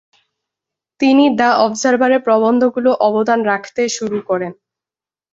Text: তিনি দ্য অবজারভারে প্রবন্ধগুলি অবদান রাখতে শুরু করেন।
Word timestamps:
তিনি 0.99 1.25
দ্য 1.39 1.49
অবজারভারে 1.65 2.17
প্রবন্ধগুলি 2.19 2.91
অবদান 3.07 3.39
রাখতে 3.43 3.81
শুরু 3.97 4.17
করেন। 4.29 4.51